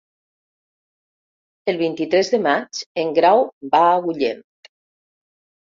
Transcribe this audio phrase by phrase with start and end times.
[1.73, 4.45] El vint-i-tres de maig en Grau va a Agullent.